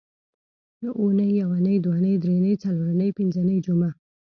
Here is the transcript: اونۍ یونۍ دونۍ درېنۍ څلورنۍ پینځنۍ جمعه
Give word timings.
اونۍ 1.01 1.29
یونۍ 1.41 1.75
دونۍ 1.85 2.13
درېنۍ 2.23 2.53
څلورنۍ 2.63 3.07
پینځنۍ 3.17 3.57
جمعه 3.65 3.91